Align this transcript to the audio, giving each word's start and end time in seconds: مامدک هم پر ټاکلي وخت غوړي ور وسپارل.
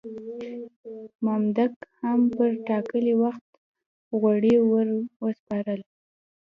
مامدک 1.25 1.73
هم 2.01 2.21
پر 2.35 2.51
ټاکلي 2.67 3.13
وخت 3.23 3.43
غوړي 4.19 4.55
ور 4.69 4.87
وسپارل. 5.23 5.81